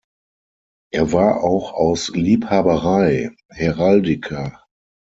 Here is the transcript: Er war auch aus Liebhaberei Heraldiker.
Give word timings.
Er 0.91 1.11
war 1.11 1.43
auch 1.43 1.73
aus 1.73 2.09
Liebhaberei 2.15 3.35
Heraldiker. 3.49 4.65